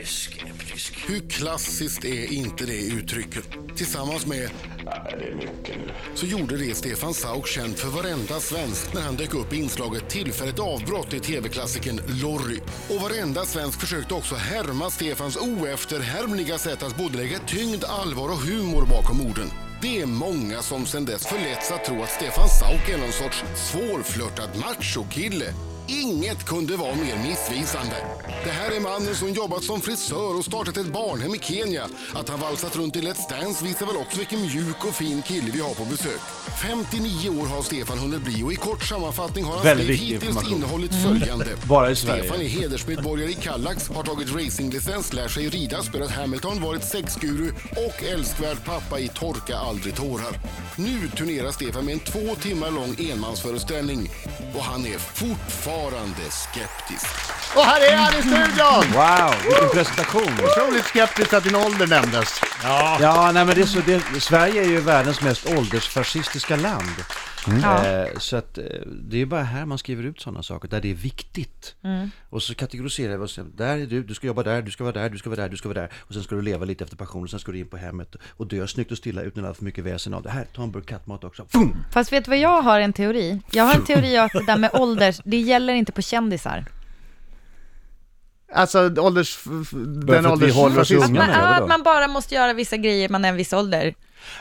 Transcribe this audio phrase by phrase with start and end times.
[0.00, 1.04] är skeptisk.
[1.08, 3.44] Hur klassiskt är inte det uttrycket?
[3.76, 4.50] Tillsammans med
[4.84, 5.92] Nej, det är mycket nu.
[6.14, 10.08] så gjorde det Stefan Sauk känd för varenda svensk när han dök upp i inslaget
[10.08, 12.60] Tillfälligt avbrott i tv-klassikern Lorry.
[12.88, 18.38] Och varenda svensk försökte också härma Stefans oefterhärmliga sätt att både lägga tyngd, allvar och
[18.38, 19.50] humor bakom orden.
[19.82, 23.44] Det är många som sedan dess förletts att tro att Stefan Sauk är någon sorts
[23.56, 25.54] svårflörtad machokille.
[25.90, 27.96] Inget kunde vara mer missvisande.
[28.44, 31.88] Det här är mannen som jobbat som frisör och startat ett barnhem i Kenya.
[32.14, 35.50] Att han valsat runt i Let's Dance visar väl också vilken mjuk och fin kille
[35.52, 36.20] vi har på besök.
[36.62, 40.94] 59 år har Stefan hunnit bli och i kort sammanfattning har hans liv hittills innehållit
[40.94, 41.46] följande.
[41.68, 42.22] Bara i Sverige.
[42.22, 47.52] Stefan är hedersmedborgare i Kallax, har tagit racinglicens, lär sig rida, spelat Hamilton, varit sexguru
[47.70, 50.38] och älskvärd pappa i Torka aldrig tårar.
[50.76, 54.10] Nu turnerar Stefan med en två timmar lång enmansföreställning
[54.54, 55.79] och han är fortfarande
[56.30, 57.06] skeptisk.
[57.54, 58.92] Och här är han i studion!
[58.92, 60.32] Wow, vilken presentation!
[60.44, 62.40] Otroligt skeptisk att din ålder nämndes.
[62.62, 66.94] Ja, nej men det är så, det, Sverige är ju världens mest åldersfascistiska land.
[67.46, 67.86] Ja.
[67.86, 70.90] Eh, så att eh, det är bara här man skriver ut sådana saker, där det
[70.90, 71.74] är viktigt.
[72.30, 74.84] Och så kategoriserar vi och säger, där är du, du ska jobba där, du ska
[74.84, 75.92] vara där, du ska vara där, du ska vara där.
[75.98, 78.16] Och sen ska du leva lite efter passion, och sen ska du in på hemmet
[78.36, 80.30] och dö snyggt och stilla utan allt för mycket väsen av det.
[80.30, 81.46] Här, ta en burk kattmat också.
[81.52, 81.76] Boom!
[81.92, 83.40] Fast vet du vad jag har en teori?
[83.50, 86.64] Jag har en teori att det där med ålder, det gäller inte på kändisar.
[88.54, 89.38] Alltså ålders...
[90.06, 91.18] Den åldersfascismen.
[91.20, 93.94] Att man, att man bara måste göra vissa grejer man är en viss ålder.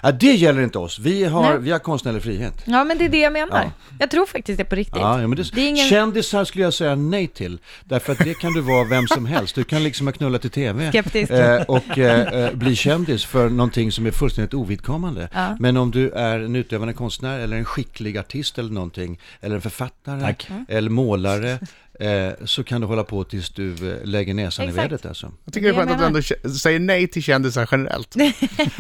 [0.04, 1.00] Ja, det gäller inte oss.
[1.00, 1.58] Vi har, Nej.
[1.60, 2.54] vi har konstnärlig frihet.
[2.66, 3.64] Ja, men det är det jag menar.
[3.64, 3.72] Ja.
[4.00, 4.96] Jag tror faktiskt det på riktigt.
[5.02, 7.60] Ja, men det, Det ingen- Kändisar skulle jag säga nej till.
[7.84, 9.56] Därför att det kan du vara vem som helst.
[9.56, 11.32] Du kan liksom ha knullat i TV Skeptisk.
[11.32, 15.30] eh, och eh, eh, bli kändis för någonting som är fullständigt ovidkommande.
[15.34, 15.56] Ja.
[15.60, 19.62] Men om du är en utövande konstnär eller en skicklig artist eller någonting, eller en
[19.62, 20.48] författare, Tack.
[20.50, 20.66] Mm.
[20.70, 21.60] eller målare,
[22.00, 24.78] eh, så kan du hålla på tills du eh, lägger näsan Exakt.
[24.78, 25.32] i vädret alltså.
[25.46, 26.22] Jag tycker det är skönt att du ändå
[26.58, 28.16] säger nej till kändisar generellt.
[28.16, 28.34] Nej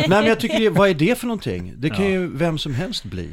[0.09, 1.73] men jag tycker, det, vad är det för någonting?
[1.77, 3.29] Det kan ju vem som helst bli.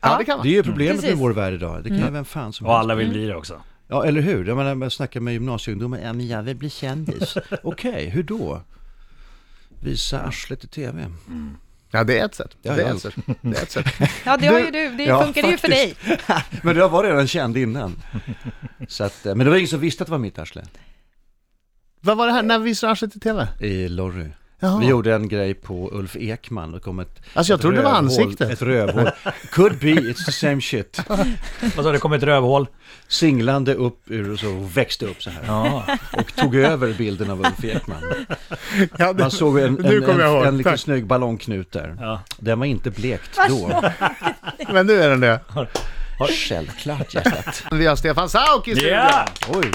[0.00, 0.46] Ja, det kan man.
[0.46, 1.04] Det är ju problemet med.
[1.04, 1.18] Mm.
[1.18, 1.82] vår värld idag.
[1.82, 2.82] Det kan ju vem fan som Och helst.
[2.84, 3.60] alla vill bli det också.
[3.88, 4.44] Ja, eller hur?
[4.44, 5.98] Jag menar, jag snackar med gymnasieungdomar.
[6.04, 7.34] Ja, men jag vill bli kändis.
[7.62, 8.62] Okej, hur då?
[9.80, 11.06] Visa arslet i TV.
[11.90, 12.56] Ja, det är ett sätt.
[12.62, 12.94] Ja, det, är ja.
[12.94, 13.14] ett sätt.
[13.40, 13.86] det är ett sätt.
[14.24, 14.88] Ja, det har ju du.
[14.96, 15.94] Det Ja, funkar ju för dig.
[16.62, 18.02] Men jag var redan känd innan.
[18.88, 20.62] Så att, eh, men det var ingen som visste att det var mitt arsle.
[22.00, 22.42] Vad var det här?
[22.42, 23.48] När visade arslet i TV?
[23.60, 24.26] I Lorry.
[24.60, 24.78] Jaha.
[24.78, 26.72] Vi gjorde en grej på Ulf Ekman.
[26.72, 28.50] Det kom ett, Alltså, jag ett trodde det var rövhål- ansiktet.
[28.50, 29.10] Ett rövhål.
[29.50, 31.00] Could be, it's the same shit.
[31.08, 32.66] Vad sa du, det kom ett rövhål?
[33.08, 35.42] Singlande upp ur och så växte upp så här.
[35.46, 35.84] Ja.
[36.12, 38.02] Och tog över bilden av Ulf Ekman.
[38.98, 40.46] Ja, det, Man såg en, en, en, ihåg.
[40.46, 41.96] en liten snygg ballongknut där.
[42.00, 42.20] Ja.
[42.38, 43.82] Den var inte blekt då.
[44.72, 45.40] Men nu är den det.
[46.26, 47.64] Självklart hjärtat.
[47.72, 48.92] Vi har Stefan Sauk i studion.
[48.92, 49.26] Ja!
[49.48, 49.70] Oj.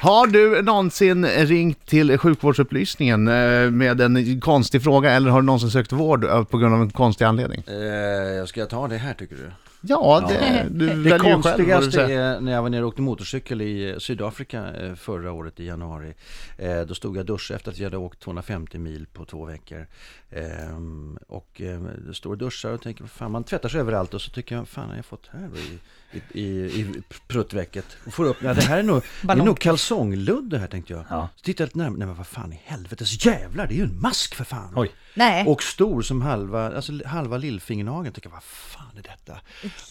[0.00, 5.70] Har du någonsin ringt till sjukvårdsupplysningen eh, med en konstig fråga eller har du någonsin
[5.70, 7.60] sökt vård eh, på grund av en konstig anledning?
[7.60, 9.50] Eh, ska jag ta det här tycker du?
[9.82, 12.20] Ja, det, du Det väljer ju själv vad du konstigaste säger.
[12.20, 15.64] är när jag var nere och åkte motorcykel i eh, Sydafrika eh, förra året i
[15.66, 16.14] januari.
[16.58, 19.44] Eh, Då stod jag och duschade efter att jag hade åkt 250 mil på två
[19.44, 19.86] veckor.
[20.30, 24.14] Ehm, Och eh, jag står och duschar och tänker, vad fan man tvättar sig överallt
[24.14, 25.78] och så tycker jag, vad fan har jag fått här i,
[26.18, 27.96] i, i, i pruttvecket?
[28.06, 30.92] Och får upp, ja det här är nog, det är nog kalsongludd det här tänkte
[30.92, 31.04] jag.
[31.10, 31.28] Ja.
[31.36, 33.82] Så tittar jag lite närmare, nej men vad fan i helvetes jävlar, det är ju
[33.84, 34.72] en mask för fan.
[34.76, 34.90] Oj.
[35.14, 35.46] Nej.
[35.46, 38.14] Och stor som halva, alltså halva lillfingernageln.
[38.14, 39.40] Tycker jag, vad fan är detta?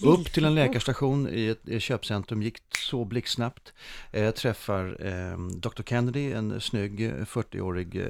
[0.03, 2.57] Upp till en läkarstation i ett, i köpcentrum, gick
[2.89, 3.73] så blixtsnabbt.
[4.11, 8.05] Eh, Jag träffar eh, Dr Kennedy, en snygg eh, 40-årig eh,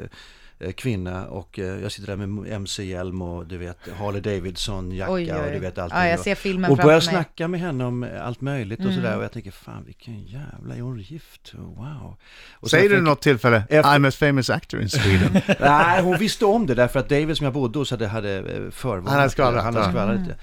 [0.68, 5.34] eh, kvinna och eh, jag sitter där med MC-hjälm och du vet Harley Davidson-jacka Oj,
[5.34, 5.94] oj, och du vet allt.
[5.94, 6.90] Ja, jag ser filmen Och börjar.
[6.92, 7.02] Mm.
[7.02, 10.82] snacka med henne om allt möjligt och sådär och jag tänker fan vilken jävla, är
[10.82, 11.54] hon gift?
[11.54, 12.16] Wow.
[12.54, 13.64] Och Säger du fick- något tillfälle?
[13.70, 15.42] Efter- I'm a famous actor in Sweden.
[15.60, 18.72] Nej, hon visste om det därför att David som jag bodde hos hade, hade eh,
[18.72, 19.10] förvarnat.
[19.10, 20.36] Han hade skvallrat, Han hade skvallrat lite.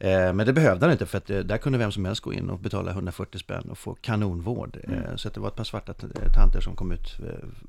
[0.00, 2.32] Eh, Men det behövde han inte för att eh, där kunde vem som helst gå
[2.32, 4.76] in och betala 140 spänn och få kanonvård.
[4.88, 5.94] Eh, Så att det var ett par svarta
[6.34, 7.16] tanter som kom ut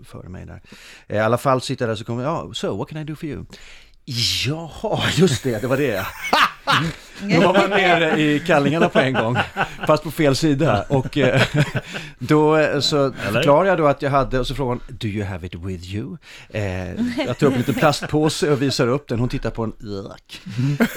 [0.06, 0.62] före mig där.
[1.08, 3.26] I alla fall sitter jag där så kommer ja, so what can I do for
[3.30, 3.46] you?
[4.46, 6.06] Jaha, just det, det var det.
[7.30, 9.38] Då var man nere i kallingarna på en gång,
[9.88, 10.86] fast på fel sida.
[10.90, 11.42] Och eh,
[12.20, 15.26] då eh, så förklarar jag då att jag hade, och så frågar hon, do you
[15.26, 16.18] have it with you?
[16.50, 16.92] Eh,
[17.26, 20.42] jag tar upp en liten plastpåse och visar upp den, hon tittar på en, irk.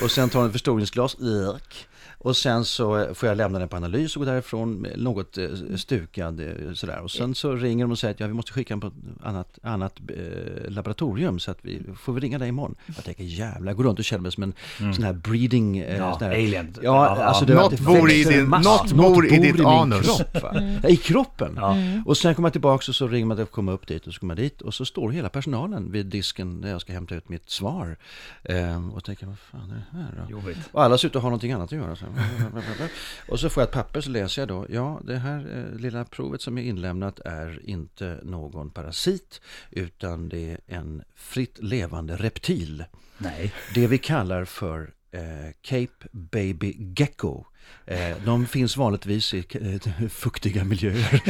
[0.03, 1.87] Och sen tar hon ett förstoringsglas, irk.
[2.25, 6.41] Och sen så får jag lämna den på analys och gå därifrån något eh, stukad
[6.41, 7.00] eh, sådär.
[7.00, 8.93] Och sen så ringer de och säger att ja, vi måste skicka den på ett
[9.23, 12.75] annat, annat eh, laboratorium så att vi får vi ringa dig imorgon.
[12.97, 14.55] Jag tänker jävlar, jag går runt och känner mig som en
[14.94, 15.79] sån här breeding...
[15.79, 16.75] Eh, Ja, sån här, alien.
[16.82, 20.06] Ja, alltså det, Något det bor i din- något bor i ditt anus.
[20.06, 20.37] Kropp?
[20.82, 21.53] Ja, I kroppen.
[21.56, 21.76] Ja.
[22.06, 24.06] Och sen kommer jag tillbaka och så ringer man att jag får komma upp dit
[24.06, 26.93] och så kommer jag dit och så står hela personalen vid disken när jag ska
[26.93, 27.97] hämta ut mitt svar.
[28.44, 30.31] Ehm, och tänker, vad fan är det här då?
[30.32, 30.59] Jobbigt.
[30.73, 31.97] Och alla ser ut att ha någonting annat att göra.
[31.97, 32.05] Så.
[33.28, 34.66] Och så får jag ett papper så läser jag då.
[34.69, 39.40] Ja, det här eh, lilla provet som är inlämnat är inte någon parasit
[39.70, 42.84] utan det är en fritt levande reptil.
[43.19, 43.52] Nej.
[43.75, 47.44] Det vi kallar för eh, Cape Baby Gecko.
[47.87, 51.20] Eh, de finns vanligtvis i eh, fuktiga miljöer.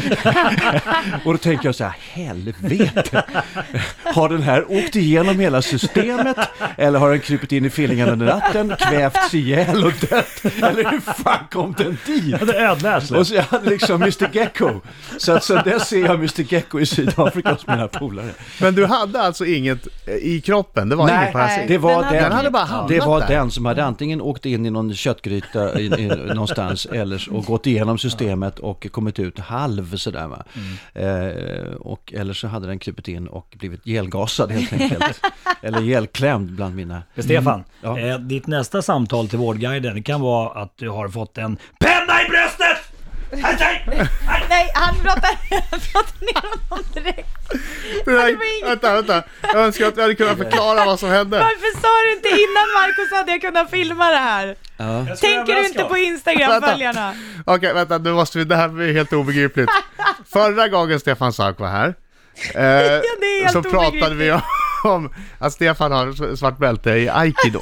[1.24, 3.24] och då tänker jag så här, helvete!
[4.04, 6.36] Har den här åkt igenom hela systemet?
[6.76, 10.44] Eller har den krupit in i fillingarna under natten, kvävts ihjäl och dött?
[10.62, 12.46] Eller hur fan kom den dit?
[12.46, 13.18] Det är.
[13.18, 14.70] Och så jag hade liksom Mr Gecko.
[15.18, 18.30] Så att sen dess ser jag Mr Gecko i Sydafrika hos mina polare.
[18.60, 20.88] Men du hade alltså inget eh, i kroppen?
[20.88, 21.68] Det var ingen parasit?
[21.68, 23.28] det var Den hade- den, hade bara det var där.
[23.28, 27.66] den som hade antingen åkt in i någon köttgryta i, i, någonstans eller, och gått
[27.66, 30.44] igenom systemet och kommit ut halv sådär va.
[30.94, 35.20] Eh, och, eller så hade den krupit in och blivit gelgasad helt enkelt.
[35.62, 37.02] eller gelklämd bland mina...
[37.18, 37.98] Stefan, Ja.
[37.98, 42.28] eh, ditt nästa samtal till Vårdguiden kan vara att du har fått en penna i
[42.28, 42.76] bröstet!
[43.42, 43.84] Hej!
[44.48, 47.28] Nej, han pratar ner honom direkt.
[48.06, 49.22] Inget- Vänta, vänta.
[49.42, 51.38] Jag önskar att vi hade kunnat förklara vad som hände.
[51.38, 54.56] Varför sa du inte innan Marco så hade jag kunnat filma det här?
[54.76, 55.06] Ja.
[55.20, 55.96] Tänker du inte på.
[55.98, 57.14] Instagram-följarna?
[57.46, 59.70] Okej, vänta, nu måste vi, det här blir helt obegripligt.
[60.32, 61.88] Förra gången Stefan Sauk var här,
[62.54, 64.38] eh, helt så pratade vi
[64.84, 67.58] om att Stefan har svart bälte i aikido.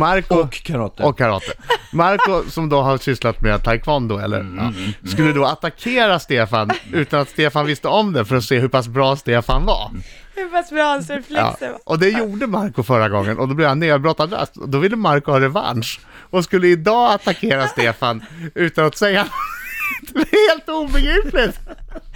[0.00, 1.02] Marco, Och karate.
[1.02, 1.52] och karate.
[1.92, 4.40] Marco som då har sysslat med taekwondo, eller?
[4.40, 8.58] Mm, Ja, skulle då attackera Stefan utan att Stefan visste om det för att se
[8.58, 9.90] hur pass bra Stefan var.
[10.34, 11.78] Hur pass bra hans Ja, reflexer var.
[11.84, 14.56] och det gjorde Marco förra gången och då blev han nedbrottad rast.
[14.56, 16.00] Och Då ville Marco ha revansch
[16.30, 18.24] och skulle idag attackera Stefan
[18.54, 19.26] utan att säga
[20.12, 21.60] Det är helt obegripligt!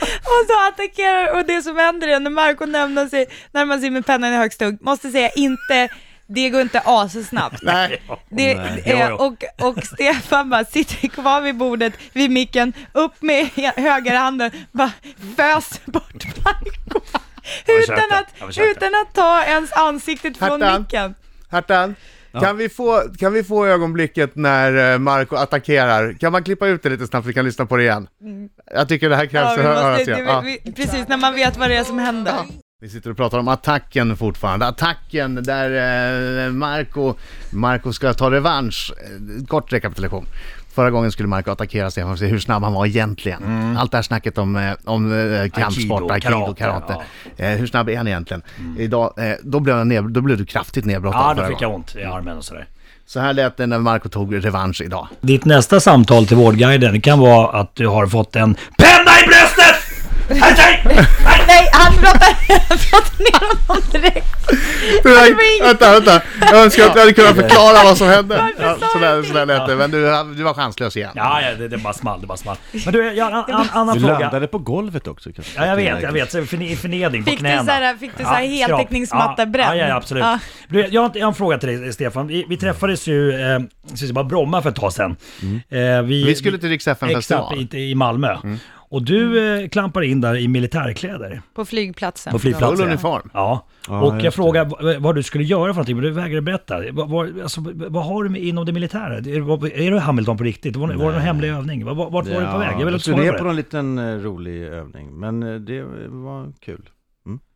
[0.00, 4.06] Och så attackerar, och det som händer är när Marco närmar sig, närmar sig med
[4.06, 5.88] pennan i högst hugg, måste säga inte,
[6.26, 7.62] det går inte asesnabbt.
[7.62, 8.82] Nej, Det, Nej.
[8.86, 13.46] Eh, och, och Stefan bara sitter kvar vid bordet, vid micken, upp med
[13.76, 14.92] högerhanden, bara
[15.36, 17.00] fös bort Marco.
[17.66, 20.80] Utan att, utan att ta ens ansiktet från Hertan.
[20.82, 21.14] micken.
[21.50, 21.94] Hertan,
[22.40, 26.12] kan, vi få, kan vi få ögonblicket när eh, Marco attackerar?
[26.12, 28.08] Kan man klippa ut det lite snabbt så vi kan lyssna på det igen?
[28.74, 30.26] Jag tycker det här krävs Ja, att höras igen.
[30.26, 30.72] Ja.
[30.76, 32.34] precis, när man vet vad det är som händer.
[32.80, 34.66] Vi sitter och pratar om attacken fortfarande.
[34.66, 37.14] Attacken där eh, Marco,
[37.50, 38.92] Marco ska ta revansch.
[38.98, 40.26] Eh, Kort rekapitulation.
[40.74, 43.76] Förra gången skulle Marco attackera Stefan för att se hur snabb han var egentligen.
[43.78, 45.10] Allt det här snacket om, eh, om
[45.54, 47.04] kampsport, Aikido, aikido, karate, karate.
[47.36, 48.42] Eh, hur snabb är han egentligen?
[48.78, 51.74] Idag, eh, då, blev han ned, då blev du kraftigt nedbrottad Ja, då fick jag
[51.74, 52.66] ont i armen och sådär.
[53.06, 55.08] Så här lät det när Marco tog revansch idag.
[55.20, 59.76] Ditt nästa samtal till Vårdguiden kan vara att du har fått en penna i bröstet!
[61.96, 62.34] pratar,
[62.90, 64.26] pratar ner honom direkt.
[65.02, 66.22] Det var inget- vänta, vänta.
[66.40, 68.48] Jag önskar att vi hade kunnat förklara vad som hände.
[68.58, 70.00] Ja, sådär, du sådär lät det, men du,
[70.36, 71.10] du var chanslös igen.
[71.14, 72.56] Ja, ja det, det bara small, det bara small.
[72.84, 74.18] Men du, jag har en an, annan Du fråga.
[74.18, 75.52] landade på golvet också kanske.
[75.60, 76.32] Ja, jag vet, jag vet.
[76.32, 77.64] Så förne- Förnedring på Fick du knäna.
[77.64, 79.78] så här, fick du så här Ja, heltäckningsmatta bränd?
[79.78, 80.24] Ja, ja, absolut.
[80.24, 80.38] Ja.
[80.68, 82.26] Du, jag, har, jag har en fråga till dig, Stefan.
[82.26, 83.58] Vi, vi träffades ju, eh,
[84.02, 85.16] vi bara Bromma för ett tag sedan.
[85.70, 87.52] Eh, Vi skulle till Rix FM festival.
[87.54, 88.36] Exakt, i, i Malmö.
[88.88, 91.42] Och du eh, klampar in där i militärkläder.
[91.54, 92.32] På flygplatsen.
[92.32, 92.76] På flygplatsen.
[92.76, 93.30] Full uniform.
[93.34, 94.34] Ja, Ja, och just jag det.
[94.36, 96.82] frågade vad, vad du skulle göra för någonting, men du vägrade berätta.
[96.92, 99.16] Vad, vad, alltså, vad har du med inom det militära?
[99.16, 100.76] Är, vad- är du Hamilton på riktigt?
[100.76, 101.84] Var, var det någon hemlig övning?
[101.84, 102.76] Vart, vart var du på väg?
[102.80, 103.50] Jag vill skulle svara ner på på det.
[103.50, 106.88] en liten eh, rolig övning, men eh, det var kul.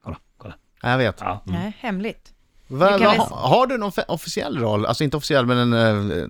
[0.05, 0.55] Kolla, kolla.
[0.83, 1.17] Ja, Jag vet.
[1.21, 1.43] Ja.
[1.47, 2.33] Nej, hemligt.
[2.71, 4.87] Vi- ha, har du någon officiell roll?
[4.87, 5.73] Alltså inte officiell, men en,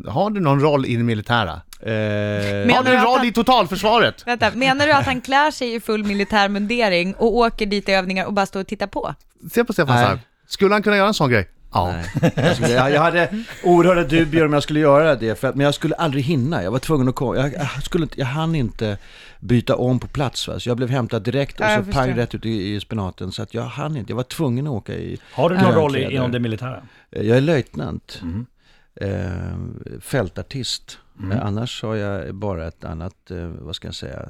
[0.06, 1.50] eh, har du någon roll i det militära?
[1.82, 4.26] Eh, har du en roll han- i totalförsvaret?
[4.26, 7.92] Vänta, menar du att han klär sig i full militär mundering och åker dit i
[7.92, 9.14] övningar och bara står och tittar på?
[9.52, 9.98] Se på Stefan.
[10.06, 10.20] Sauk.
[10.48, 11.48] Skulle han kunna göra en sån grej?
[11.72, 11.94] Ja.
[12.36, 13.28] Jag, skulle, jag, jag hade
[13.64, 16.62] oerhörda dubier om jag skulle göra det, för att, men jag skulle aldrig hinna.
[16.62, 17.36] Jag var tvungen att komma.
[17.36, 18.98] Jag, jag, skulle inte, jag hann inte
[19.40, 20.48] byta om på plats.
[20.48, 20.60] Va?
[20.60, 23.32] Så jag blev hämtad direkt och Ja, så pang rätt ut i, i spenaten.
[23.32, 24.12] Så att jag hann inte.
[24.12, 25.18] Jag var tvungen att åka i...
[25.32, 26.82] Har du någon roll i, inom det militära?
[27.10, 28.20] Eh, Jag är löjtnant.
[28.22, 28.46] Mhm.
[28.94, 30.98] Eh, fältartist.
[31.22, 31.38] Mm.
[31.42, 34.28] Annars har jag bara ett annat, eh, vad ska jag säga, eh,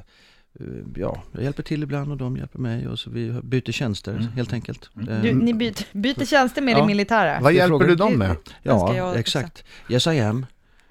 [0.95, 4.27] ja, jag hjälper till ibland och de hjälper mig och så vi byter tjänster Mm.
[4.27, 4.89] helt enkelt.
[5.09, 6.79] Eh, Du, ni byter, byter tjänster med Ja.
[6.81, 7.39] det militära?
[7.41, 8.35] Vad hjälper frågar- du dem med?
[8.63, 8.73] Ja,
[9.09, 9.19] också.
[9.19, 9.63] exakt.
[9.89, 10.45] Yes I am.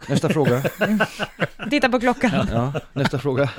[0.08, 0.62] Nästa fråga.
[1.70, 2.48] Titta på klockan.
[2.52, 3.50] Ja, nästa fråga.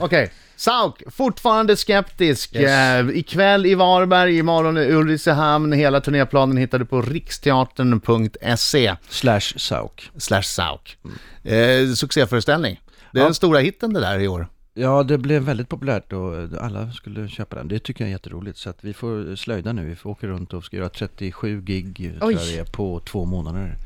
[0.00, 2.56] Okej, Sauk, fortfarande skeptisk.
[2.56, 2.70] Yes.
[2.70, 5.72] Eh, ikväll i Varberg, imorgon i Ulricehamn.
[5.72, 10.10] Hela turnéplanen hittar du på riksteatern.se Slash Sauk.
[10.16, 10.96] slash Sauk.
[11.44, 12.80] Eh, succéföreställning.
[13.12, 13.24] Det är Ja.
[13.24, 14.46] den stora hitten det där i år.
[14.78, 17.68] Ja, det blev väldigt populärt och alla skulle köpa den.
[17.68, 18.58] Det tycker jag är jätteroligt.
[18.58, 19.84] Så att vi får slöjda nu.
[19.84, 23.24] Vi får åka runt och ska göra 37 gig tror jag det är, på två
[23.24, 23.76] månader.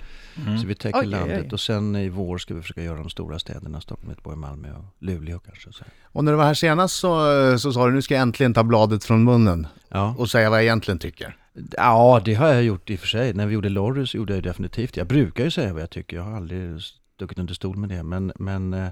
[0.61, 1.51] Så vi täcker Oj, oj, landet oj.
[1.53, 3.81] och sen i vår ska vi försöka göra de stora städerna.
[3.81, 5.73] Stockholm, Göteborg, Malmö och Luleå kanske.
[5.73, 5.85] Så.
[6.05, 7.19] Och när du var här senast så,
[7.59, 10.15] så sa du nu ska jag äntligen ta bladet från munnen Ja.
[10.19, 11.37] och säga vad jag egentligen tycker.
[11.77, 13.35] ja, det har jag gjort i och för sig.
[13.35, 14.97] När vi gjorde Lorry så gjorde jag definitivt.
[14.97, 16.17] Jag brukar ju säga vad jag tycker.
[16.17, 16.81] Jag har aldrig
[17.17, 18.03] stuckit under stol med det.
[18.03, 18.89] Men, men eh,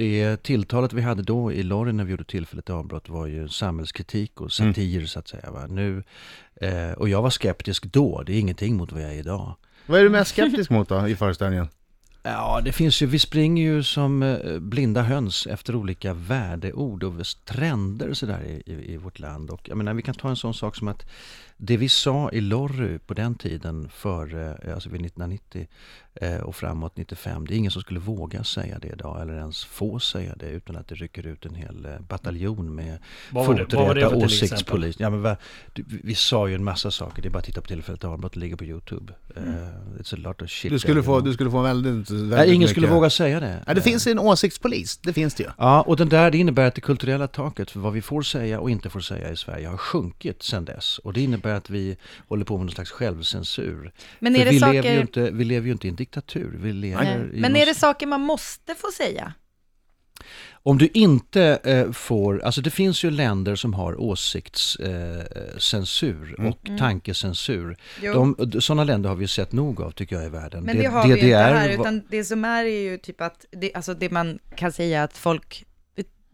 [0.00, 4.40] det tilltalet vi hade då i Lorry när vi gjorde tillfälligt avbrott var ju samhällskritik
[4.40, 5.50] och satir så att säga.
[5.50, 5.66] Va?
[5.66, 6.02] Nu,
[6.60, 9.56] eh, och jag var skeptisk då, det är ingenting mot vad jag är idag.
[9.86, 11.68] Vad är du mest skeptisk mot då i föreställningen?
[12.22, 17.14] Ja, det finns ju, vi springer ju som eh, blinda höns efter olika värdeord och
[17.44, 19.50] trender sådär i, i, i vårt land.
[19.50, 21.06] Och jag menar, vi kan ta en sån sak som att
[21.62, 24.34] det vi sa i Lorry på den tiden, för,
[24.66, 25.68] eh, alltså vid 1990
[26.14, 29.64] eh, och framåt 95, det är ingen som skulle våga säga det idag eller ens
[29.64, 32.98] få säga det utan att det rycker ut en hel bataljon med
[33.30, 35.00] Vad var det- vad var det för till åsiktspolis.
[35.00, 35.36] Ja, men va,
[35.72, 38.00] du, vi vi sa ju en massa saker, det är bara att titta på tillfället
[38.32, 39.12] det ligger på YouTube.
[39.36, 39.42] Eh,
[40.00, 40.70] it's a lot of shit.
[40.70, 42.70] Du skulle få, du skulle få väldigt, väldigt Nej, ingen mycket.
[42.70, 43.64] skulle våga säga det.
[43.66, 45.48] Ja, det finns en åsiktspolis, det finns det ju.
[45.58, 48.60] Ja, och den där det innebär att det kulturella taket för vad vi får säga
[48.60, 50.98] och inte får säga i Sverige har sjunkit sedan dess.
[50.98, 51.96] Och det innebär att vi
[52.28, 53.92] håller på med någon slags självcensur.
[54.18, 56.58] Men är det vi, saker- lever ju inte, vi lever ju inte i en diktatur.
[56.62, 57.14] Vi lever Nej.
[57.38, 59.32] i Men någon är det saker man måste få säga?
[60.62, 66.52] Om du inte eh, får, alltså det finns ju länder som har åsiktscensur eh, Mm.
[66.52, 67.76] och tankecensur.
[68.02, 68.34] Jo.
[68.38, 70.64] De, sådana länder har vi sett nog av tycker jag i världen.
[70.64, 73.20] Men det, har vi ju inte DDR här, utan det som är är ju typ
[73.20, 75.64] att, det, alltså det man kan säga att folk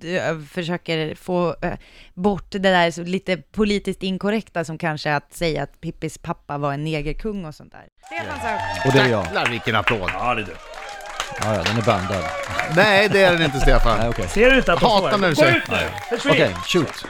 [0.05, 1.73] eh, försöker få eh,
[2.15, 6.73] bort det där så lite politiskt inkorrekta som kanske att säga att Pippis pappa var
[6.73, 7.87] en negerkung och sånt där.
[8.07, 9.25] Stefan sa Och det är jag.
[9.25, 10.11] Jävlar vilken applåd.
[10.13, 10.53] Ja, det är du.
[11.41, 12.25] Ja, ja, den är bandad.
[12.77, 13.99] Nej, det är den inte Stefan.
[13.99, 14.29] Nej, okej.
[14.29, 16.17] Ser du inte att de Hatar står när du Gå säger- ut nu!
[16.17, 16.33] Försvinn!
[16.33, 17.05] Okej, shoot.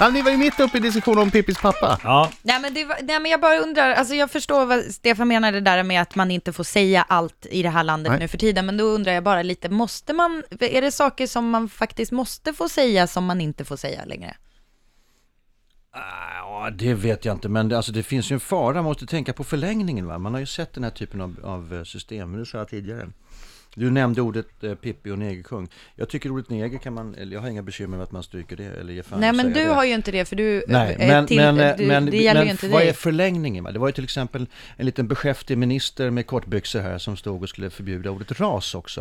[0.00, 1.98] Ja, ni var ju mitt uppe i diskussion om Pippis pappa.
[2.04, 5.28] Ja, Nej men, det var, nej men jag bara undrar, alltså jag förstår vad Stefan
[5.28, 8.20] menar det där med att man inte får säga allt i det här landet Nej.
[8.20, 11.50] nu för tiden, men då undrar jag bara lite, måste man, är det saker som
[11.50, 14.36] man faktiskt måste få säga som man inte får säga längre?
[15.92, 18.74] Ja, det vet jag inte, men det, alltså, det finns ju en fara.
[18.74, 20.06] Man måste tänka på förlängningen.
[20.06, 20.18] Va?
[20.18, 23.08] Man har ju sett den här typen av, av eh, system, det sa jag tidigare.
[23.74, 25.68] Du nämnde ordet eh, Pippi och negerkung.
[25.96, 28.56] Jag tycker ordet neger kan man, eller jag har inga bekymmer med att man stryker
[28.56, 29.64] det eller ger fan nej men du det.
[29.74, 32.16] har ju inte det, för du, Nej, eh, men, till, men, eh, du, men, det
[32.16, 32.88] gäller men ju inte vad dig.
[32.88, 33.64] är förlängningen?
[33.64, 34.46] Det var ju till exempel
[34.76, 39.00] en liten beskäftig minister med kortbyxor här som stod och skulle förbjuda ordet ras också.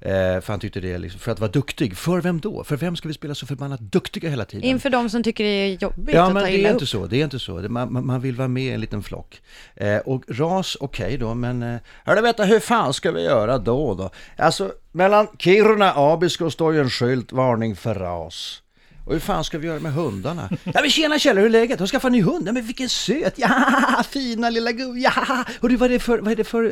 [0.00, 1.96] Eh, för han tyckte det, liksom, för att vara duktig.
[1.96, 2.64] För vem då?
[2.64, 4.64] För vem ska vi spela så förbannat duktiga hela tiden?
[4.64, 6.72] Inför de som tycker det är jobbigt Ja, att men ta det är upp.
[6.72, 7.06] inte så.
[7.06, 7.52] Det är inte så.
[7.52, 9.40] Man, man- vill vara med i en liten flock.
[9.74, 11.62] Eh, och ras, okej då, men...
[11.62, 14.05] Eh, vänta, hur fan ska vi göra då då?
[14.36, 18.62] Alltså, mellan Kiruna och Abisko står ju en skylt, varning för ras.
[19.06, 20.50] Och hur fan ska vi göra med hundarna?
[20.64, 21.80] Ja men tjena Kjell, hur är läget?
[21.80, 22.48] Har skaffat en ny hund?
[22.48, 23.34] Ja men vilken söt!
[23.36, 24.98] Ja, fina lilla gubb!
[24.98, 25.44] Ja!
[25.60, 26.18] Och du, vad är det för...
[26.18, 26.62] Vad är det för...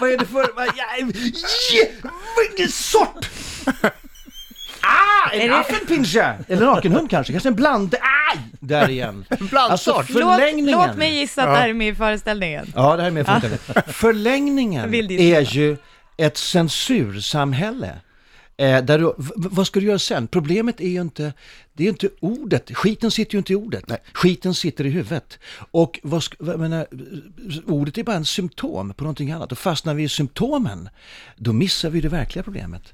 [0.00, 0.50] vad är det för...
[0.56, 0.84] Ja,
[2.48, 3.30] vilken sort!
[5.26, 6.38] Ah, en affenpinscher!
[6.48, 7.94] Eller nakenhund kanske, kanske en bland...
[7.94, 8.40] Aj!
[8.60, 9.24] Där igen.
[9.52, 10.78] Alltså Låt, förlängningen.
[10.78, 12.72] låt mig gissa att det här är med i föreställningen.
[12.74, 13.82] Ja, det här är med föreställningen.
[13.86, 15.76] Förlängningen är ju
[16.16, 17.92] ett censursamhälle.
[18.56, 20.26] Eh, där du, vad ska du göra sen?
[20.26, 21.32] Problemet är ju inte,
[21.72, 22.70] det är ju inte ordet.
[22.76, 23.84] Skiten sitter ju inte i ordet.
[24.12, 25.38] Skiten sitter i huvudet.
[25.70, 26.86] Och vad vad, jag menar,
[27.66, 29.52] ordet är bara en symptom på någonting annat.
[29.52, 30.88] Och fastnar vi i symptomen,
[31.36, 32.92] då missar vi det verkliga problemet.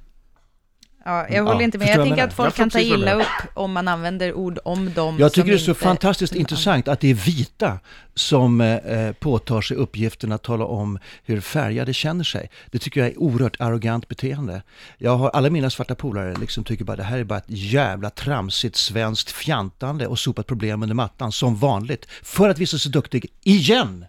[1.05, 1.89] Ja, jag håller Ja, inte med.
[1.89, 5.19] Jag jag tänker att folk kan ta illa upp om man använder ord om dem
[5.19, 5.81] Jag tycker det är så inte...
[5.85, 7.79] fantastiskt intressant att det är vita
[8.15, 12.51] som eh, påtar sig uppgiften att tala om hur färgade känner sig.
[12.71, 14.63] Det tycker jag är oerhört arrogant beteende.
[14.99, 18.11] Jag har alla mina svarta polare liksom tycker bara det här är bara ett jävla
[18.11, 23.27] tramsigt svenskt fjantande och sopat problem under mattan som vanligt för att visa sig duktig
[23.43, 24.07] igen.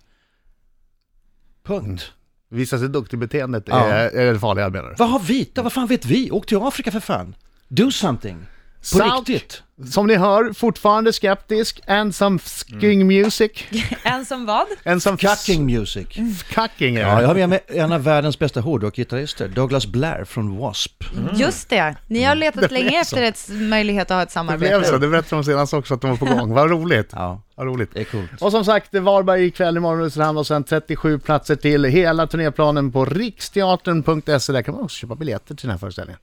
[1.64, 2.12] Punkt.
[2.54, 3.86] Visa sig duktig-beteendet Ja.
[3.88, 4.96] är, är det farliga menar du?
[4.98, 5.64] Vad har vita?
[5.64, 6.32] Vad fan vet vi?
[6.32, 7.36] Åk till Afrika för fan.
[7.68, 8.38] Do something.
[8.82, 9.64] På Sauk, riktigt?
[9.92, 11.82] Som ni hör, fortfarande skeptisk.
[11.88, 12.40] And some
[12.80, 13.52] sking music.
[14.04, 14.66] En som vad?
[14.86, 16.08] And some Cucking music.
[16.54, 17.22] Cucking är Ja, det.
[17.22, 21.06] jag har med mig en av världens bästa hårdrockgitarrister, Douglas Blair från W.A.S.P.
[21.36, 24.74] Just det, ni har letat länge efter ett möjlighet att ha ett Det blev så,
[24.84, 24.98] samarbete.
[24.98, 26.54] det berättade de senast också att de var på gång.
[26.54, 27.10] Vad roligt.
[27.12, 27.90] Ja, Vad roligt.
[27.94, 28.30] det är coolt.
[28.42, 31.84] Och som sagt, Varberg ikväll, imorgon Ulricehamn och sen 37 platser till.
[31.86, 34.54] Hela turnéplanen på riksteatern.se.
[34.54, 36.20] Där kan man också köpa biljetter till den här föreställningen.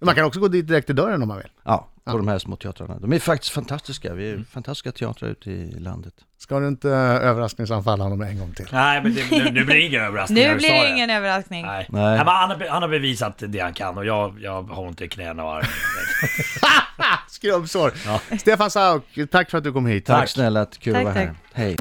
[0.00, 1.50] Man kan också gå dit direkt till dörren om man vill.
[1.64, 2.98] Ja, på de här små teatrarna.
[2.98, 4.14] De är faktiskt fantastiska.
[4.14, 6.14] Vi är fantastiska teatrar ute i landet.
[6.38, 8.66] Ska du inte eh, överraskningsanfalla honom en gång till?
[8.72, 10.44] Nej, men det, nu, nu blir det ingen överraskning.
[10.44, 11.66] Nu blir det ingen överraskning.
[11.66, 11.86] Nej.
[11.88, 12.02] Nej.
[12.02, 12.18] Nej.
[12.18, 15.08] men han, har, han har bevisat det han kan och jag, jag har ont i
[15.08, 15.68] knäna och armen.
[17.28, 17.92] Skrubbsår.
[18.38, 20.06] Stefan Sauk, tack för att du kom hit.
[20.06, 21.26] Tack, snälla, kul Tack, att vara här.
[21.26, 21.36] tack.
[21.52, 21.76] Hej.